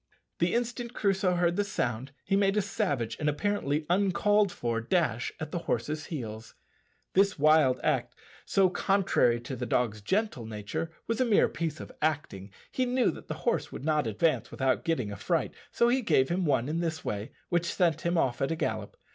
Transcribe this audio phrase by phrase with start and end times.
[0.39, 5.31] The instant Crusoe heard the sound he made a savage and apparently uncalled for dash
[5.39, 6.55] at the horse's heels.
[7.13, 11.91] This wild act, so contrary to the dog's gentle nature, was a mere piece of
[12.01, 12.49] acting.
[12.71, 16.29] He knew that the horse would not advance without getting a fright, so he gave
[16.29, 18.97] him one in this way, which sent him off at a gallop.